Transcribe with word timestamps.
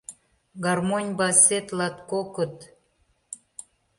Гармонь 0.63 1.11
басет 1.19 1.67
латкокыт; 1.77 2.55